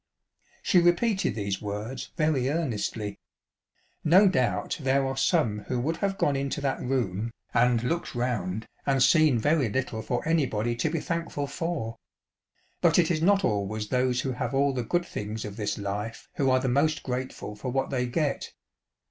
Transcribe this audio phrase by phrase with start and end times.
[0.63, 3.19] She repeated these words very earnestly.
[4.03, 6.89] No doubt there are some who would have gone into that room, CH.
[6.89, 6.97] VI.
[6.97, 7.77] Alfristofi and Wilmington.
[7.77, 11.97] 79 and looked round, and seen very little for anybody to be thankful for;
[12.81, 16.27] but it is not always those who have all the good things of this life
[16.35, 18.53] w^ho are the most grateful for what they get.